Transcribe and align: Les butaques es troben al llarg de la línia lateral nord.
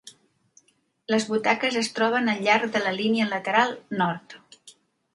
Les 1.15 1.27
butaques 1.33 1.77
es 1.83 1.91
troben 1.99 2.33
al 2.35 2.43
llarg 2.49 2.75
de 2.79 2.85
la 2.89 2.97
línia 2.99 3.31
lateral 3.37 3.79
nord. 4.05 4.41